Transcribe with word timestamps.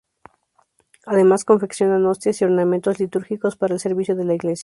Además 1.05 1.45
confeccionan 1.45 2.07
hostias 2.07 2.41
y 2.41 2.45
ornamentos 2.45 2.99
litúrgicos 2.99 3.55
para 3.55 3.75
el 3.75 3.79
servicio 3.79 4.15
de 4.15 4.23
la 4.25 4.33
Iglesia. 4.33 4.59